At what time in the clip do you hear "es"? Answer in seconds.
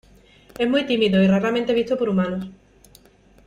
0.57-0.67